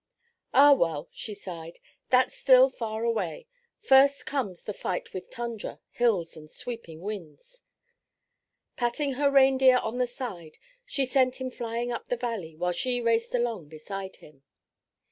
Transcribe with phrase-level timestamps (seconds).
[0.51, 1.77] "Ah, well," she sighed,
[2.09, 3.45] "that's still far away.
[3.81, 7.61] First comes the fight with tundra, hills and sweeping winds."
[8.75, 12.99] Patting her reindeer on the side, she sent him flying up the valley while she
[12.99, 14.41] raced along beside him.